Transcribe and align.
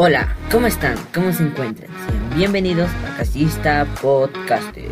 Hola, 0.00 0.36
¿cómo 0.52 0.68
están? 0.68 0.94
¿Cómo 1.12 1.32
se 1.32 1.42
encuentran? 1.42 1.90
bienvenidos 2.36 2.88
a 3.04 3.16
Casista 3.16 3.84
Podcaster, 4.00 4.88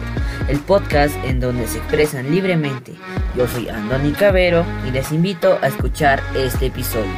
el 0.49 0.59
podcast 0.59 1.15
en 1.25 1.39
donde 1.39 1.69
se 1.69 1.79
expresan 1.79 2.29
libremente. 2.29 2.97
Yo 3.37 3.47
soy 3.47 3.69
Andoni 3.69 4.11
Cabero 4.11 4.67
y 4.85 4.91
les 4.91 5.13
invito 5.13 5.61
a 5.63 5.69
escuchar 5.69 6.21
este 6.35 6.67
episodio. 6.67 7.13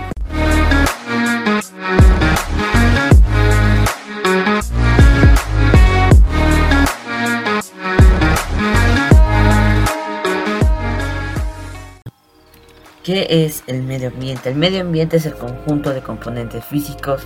¿Qué 13.03 13.27
es 13.31 13.63
el 13.67 13.83
medio 13.85 14.09
ambiente? 14.09 14.51
El 14.51 14.57
medio 14.57 14.83
ambiente 14.83 15.17
es 15.17 15.25
el 15.25 15.33
conjunto 15.33 15.95
de 15.95 16.03
componentes 16.03 16.63
físicos, 16.67 17.23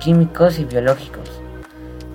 químicos 0.00 0.58
y 0.58 0.64
biológicos 0.64 1.40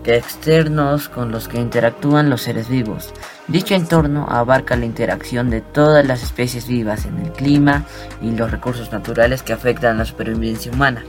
que 0.06 0.18
externos 0.18 1.10
con 1.10 1.32
los 1.32 1.48
que 1.48 1.60
interactúan 1.60 2.30
los 2.30 2.44
seres 2.44 2.70
vivos. 2.70 3.12
Dicho 3.48 3.74
entorno 3.74 4.28
abarca 4.30 4.76
la 4.76 4.86
interacción 4.86 5.50
de 5.50 5.62
todas 5.62 6.06
las 6.06 6.22
especies 6.22 6.68
vivas 6.68 7.06
en 7.06 7.18
el 7.18 7.32
clima 7.32 7.86
y 8.22 8.30
los 8.30 8.52
recursos 8.52 8.92
naturales 8.92 9.42
que 9.42 9.54
afectan 9.54 9.98
la 9.98 10.06
supervivencia 10.06 10.72
humana 10.72 11.04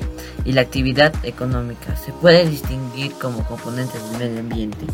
y 0.46 0.52
la 0.52 0.62
actividad 0.62 1.12
económica. 1.24 1.94
Se 1.96 2.10
puede 2.12 2.48
distinguir 2.48 3.12
como 3.20 3.44
componentes 3.44 4.00
del 4.10 4.18
medio 4.18 4.40
ambiente. 4.40 4.86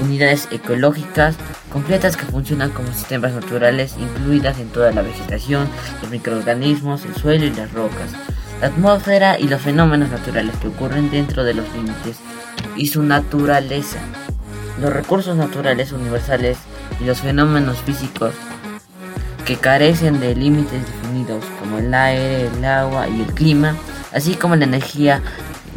Unidades 0.00 0.48
ecológicas 0.50 1.36
completas 1.70 2.16
que 2.16 2.24
funcionan 2.24 2.70
como 2.70 2.90
sistemas 2.94 3.34
naturales 3.34 3.96
incluidas 3.98 4.58
en 4.58 4.68
toda 4.68 4.92
la 4.92 5.02
vegetación, 5.02 5.68
los 6.00 6.10
microorganismos, 6.10 7.04
el 7.04 7.14
suelo 7.16 7.44
y 7.44 7.50
las 7.50 7.70
rocas 7.72 8.12
atmósfera 8.62 9.38
y 9.38 9.48
los 9.48 9.60
fenómenos 9.62 10.10
naturales 10.10 10.56
que 10.56 10.68
ocurren 10.68 11.10
dentro 11.10 11.44
de 11.44 11.54
los 11.54 11.66
límites 11.74 12.18
y 12.76 12.88
su 12.88 13.02
naturaleza, 13.02 13.98
los 14.80 14.92
recursos 14.92 15.36
naturales 15.36 15.92
universales 15.92 16.58
y 17.00 17.04
los 17.04 17.20
fenómenos 17.20 17.78
físicos 17.78 18.34
que 19.44 19.56
carecen 19.56 20.20
de 20.20 20.34
límites 20.34 20.82
definidos 20.84 21.44
como 21.60 21.78
el 21.78 21.94
aire, 21.94 22.46
el 22.48 22.64
agua 22.64 23.08
y 23.08 23.20
el 23.20 23.32
clima, 23.32 23.76
así 24.12 24.34
como 24.34 24.56
la 24.56 24.64
energía 24.64 25.22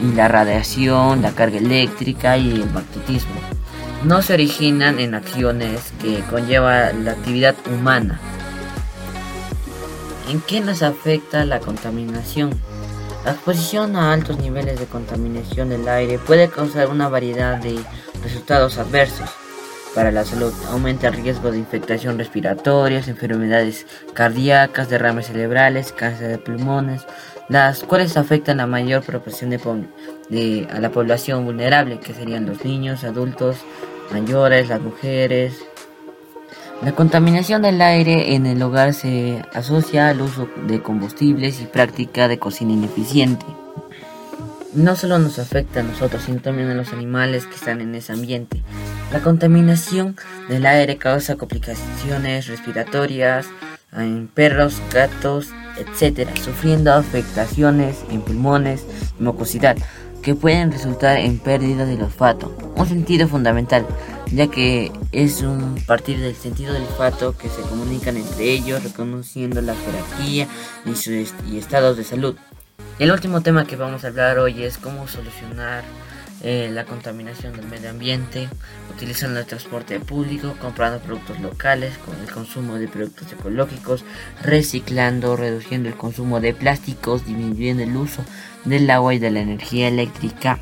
y 0.01 0.13
la 0.13 0.27
radiación, 0.27 1.21
la 1.21 1.31
carga 1.31 1.57
eléctrica 1.57 2.37
y 2.37 2.51
el 2.51 2.69
magnetismo. 2.71 3.35
No 4.03 4.21
se 4.21 4.33
originan 4.33 4.99
en 4.99 5.13
acciones 5.13 5.93
que 6.01 6.21
conlleva 6.29 6.93
la 6.93 7.11
actividad 7.11 7.55
humana. 7.71 8.19
¿En 10.29 10.41
qué 10.41 10.61
nos 10.61 10.83
afecta 10.83 11.43
la 11.43 11.59
contaminación? 11.59 12.51
La 13.25 13.31
exposición 13.31 13.95
a 13.95 14.13
altos 14.13 14.39
niveles 14.39 14.79
de 14.79 14.85
contaminación 14.85 15.69
del 15.69 15.87
aire 15.87 16.19
puede 16.19 16.49
causar 16.49 16.89
una 16.89 17.09
variedad 17.09 17.57
de 17.57 17.79
resultados 18.23 18.77
adversos 18.77 19.29
para 19.93 20.11
la 20.11 20.23
salud. 20.23 20.53
Aumenta 20.69 21.07
el 21.07 21.15
riesgo 21.15 21.51
de 21.51 21.57
infectación 21.57 22.17
respiratorias, 22.17 23.07
enfermedades 23.07 23.85
cardíacas, 24.13 24.89
derrames 24.89 25.27
cerebrales, 25.27 25.91
cáncer 25.91 26.29
de 26.29 26.37
pulmones, 26.37 27.05
las 27.49 27.83
cuales 27.83 28.15
afectan 28.15 28.61
a 28.61 28.67
mayor 28.67 29.03
proporción 29.03 29.49
de, 29.49 30.67
a 30.71 30.79
la 30.79 30.91
población 30.91 31.43
vulnerable, 31.43 31.99
que 31.99 32.13
serían 32.13 32.45
los 32.45 32.63
niños, 32.63 33.03
adultos, 33.03 33.57
mayores, 34.11 34.69
las 34.69 34.81
mujeres, 34.81 35.57
la 36.81 36.93
contaminación 36.93 37.61
del 37.61 37.81
aire 37.81 38.35
en 38.35 38.45
el 38.45 38.61
hogar 38.61 38.93
se 38.93 39.43
asocia 39.53 40.09
al 40.09 40.21
uso 40.21 40.47
de 40.65 40.81
combustibles 40.81 41.61
y 41.61 41.65
práctica 41.65 42.29
de 42.29 42.39
cocina 42.39 42.71
ineficiente. 42.71 43.45
No 44.73 44.95
solo 44.95 45.19
nos 45.19 45.39
afecta 45.39 45.81
a 45.81 45.83
nosotros, 45.83 46.23
sino 46.23 46.39
también 46.39 46.69
a 46.69 46.75
los 46.75 46.93
animales 46.93 47.45
que 47.47 47.55
están 47.55 47.81
en 47.81 47.95
ese 47.95 48.13
ambiente. 48.13 48.61
La 49.11 49.19
contaminación 49.19 50.15
del 50.47 50.65
aire 50.65 50.97
causa 50.97 51.35
complicaciones 51.35 52.47
respiratorias 52.47 53.47
en 53.91 54.27
perros, 54.27 54.81
gatos, 54.93 55.49
etc., 55.77 56.29
sufriendo 56.41 56.93
afectaciones 56.93 58.05
en 58.09 58.21
pulmones 58.21 58.85
y 59.19 59.23
mucosidad, 59.23 59.75
que 60.21 60.35
pueden 60.35 60.71
resultar 60.71 61.17
en 61.17 61.39
pérdida 61.39 61.85
del 61.85 62.03
olfato, 62.03 62.55
un 62.75 62.87
sentido 62.87 63.27
fundamental 63.27 63.85
ya 64.31 64.47
que 64.47 64.91
es 65.11 65.41
un 65.41 65.81
partir 65.85 66.19
del 66.19 66.35
sentido 66.35 66.73
del 66.73 66.83
olfato 66.83 67.37
que 67.37 67.49
se 67.49 67.61
comunican 67.61 68.17
entre 68.17 68.51
ellos, 68.51 68.83
reconociendo 68.83 69.61
la 69.61 69.75
jerarquía 69.75 70.47
y, 70.85 70.95
su 70.95 71.11
y 71.11 71.57
estados 71.57 71.97
de 71.97 72.03
salud. 72.03 72.35
El 72.99 73.11
último 73.11 73.41
tema 73.41 73.65
que 73.65 73.75
vamos 73.75 74.03
a 74.03 74.07
hablar 74.07 74.39
hoy 74.39 74.63
es 74.63 74.77
cómo 74.77 75.07
solucionar 75.07 75.83
eh, 76.41 76.69
la 76.71 76.85
contaminación 76.85 77.53
del 77.53 77.65
medio 77.67 77.89
ambiente, 77.89 78.47
utilizando 78.93 79.39
el 79.39 79.45
transporte 79.45 79.99
público, 79.99 80.55
comprando 80.61 80.99
productos 80.99 81.39
locales, 81.41 81.97
con 81.97 82.15
el 82.19 82.31
consumo 82.31 82.75
de 82.75 82.87
productos 82.87 83.31
ecológicos, 83.31 84.05
reciclando, 84.41 85.35
reduciendo 85.35 85.89
el 85.89 85.95
consumo 85.95 86.39
de 86.39 86.53
plásticos, 86.53 87.25
disminuyendo 87.25 87.83
el 87.83 87.95
uso 87.95 88.23
del 88.63 88.89
agua 88.89 89.13
y 89.13 89.19
de 89.19 89.31
la 89.31 89.41
energía 89.41 89.87
eléctrica 89.87 90.59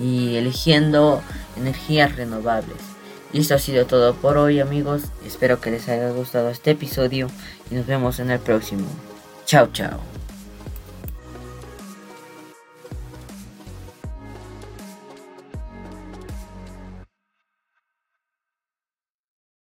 y 0.00 0.36
eligiendo 0.36 1.22
energías 1.56 2.16
renovables. 2.16 2.78
Y 3.32 3.40
esto 3.40 3.54
ha 3.54 3.58
sido 3.58 3.86
todo 3.86 4.14
por 4.14 4.36
hoy 4.36 4.60
amigos, 4.60 5.04
espero 5.26 5.60
que 5.60 5.70
les 5.70 5.88
haya 5.88 6.10
gustado 6.10 6.50
este 6.50 6.72
episodio 6.72 7.28
y 7.70 7.74
nos 7.74 7.86
vemos 7.86 8.20
en 8.20 8.30
el 8.30 8.40
próximo. 8.40 8.86
Chao 9.46 9.68
chao. 9.72 10.11